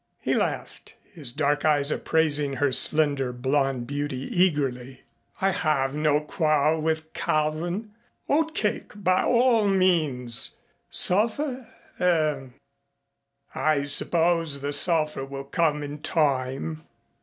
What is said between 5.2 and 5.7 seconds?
"I